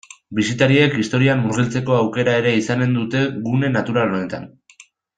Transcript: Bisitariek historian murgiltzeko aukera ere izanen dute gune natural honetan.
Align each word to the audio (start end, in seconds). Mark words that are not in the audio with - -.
Bisitariek 0.37 0.95
historian 1.03 1.43
murgiltzeko 1.43 1.97
aukera 1.99 2.35
ere 2.41 2.55
izanen 2.63 2.99
dute 3.01 3.25
gune 3.47 3.73
natural 3.79 4.19
honetan. 4.19 4.53